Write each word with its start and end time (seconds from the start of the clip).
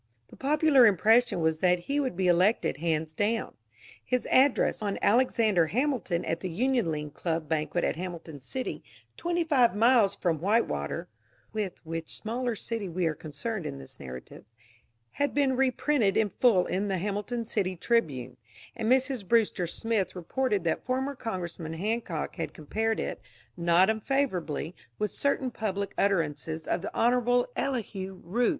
The 0.29 0.35
popular 0.35 0.87
impression 0.87 1.41
was 1.41 1.59
that 1.59 1.81
he 1.81 1.99
would 1.99 2.15
be 2.17 2.25
elected 2.27 2.77
hands 2.77 3.13
down. 3.13 3.53
His 4.03 4.25
address 4.31 4.81
on 4.81 4.97
Alexander 4.99 5.67
Hamilton 5.67 6.25
at 6.25 6.39
the 6.39 6.49
Union 6.49 6.91
League 6.91 7.13
Club 7.13 7.47
banquet 7.47 7.83
at 7.83 7.97
Hamilton 7.97 8.41
City, 8.41 8.83
twenty 9.15 9.43
five 9.43 9.75
miles 9.75 10.15
from 10.15 10.39
Whitewater 10.39 11.07
(with 11.53 11.85
which 11.85 12.17
smaller 12.17 12.55
city 12.55 12.89
we 12.89 13.05
are 13.05 13.13
concerned 13.13 13.67
in 13.67 13.77
this 13.77 13.99
narrative), 13.99 14.43
had 15.11 15.35
been 15.35 15.55
reprinted 15.55 16.17
in 16.17 16.31
full 16.31 16.65
in 16.65 16.87
the 16.87 16.97
Hamilton 16.97 17.45
City 17.45 17.75
Tribune; 17.75 18.37
and 18.75 18.91
Mrs. 18.91 19.27
Brewster 19.27 19.67
Smith 19.67 20.15
reported 20.15 20.63
that 20.63 20.83
former 20.83 21.13
Congressman 21.13 21.73
Hancock 21.73 22.37
had 22.37 22.55
compared 22.55 22.99
it, 22.99 23.21
not 23.55 23.87
unfavorably, 23.87 24.73
with 24.97 25.11
certain 25.11 25.51
public 25.51 25.93
utterances 25.95 26.65
of 26.65 26.81
the 26.81 26.91
Honorable 26.95 27.47
Elihu 27.55 28.19
Root. 28.23 28.49